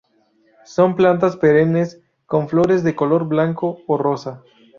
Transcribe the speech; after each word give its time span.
Son 0.65 0.95
plantas 0.95 1.37
perennes 1.37 1.99
con 2.25 2.49
flores 2.49 2.83
de 2.83 2.95
color 2.95 3.27
blanco 3.27 3.81
o 3.85 3.97
rosa. 3.99 4.41